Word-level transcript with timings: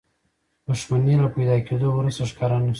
دښمنۍ 0.67 1.15
له 1.23 1.27
پيدا 1.35 1.55
کېدو 1.67 1.87
وروسته 1.91 2.21
ښکار 2.31 2.51
نه 2.63 2.63
شو. 2.65 2.69